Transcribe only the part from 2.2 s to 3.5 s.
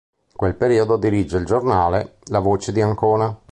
La voce di Ancona.